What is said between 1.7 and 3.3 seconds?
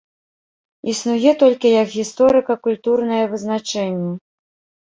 як гісторыка-культурнае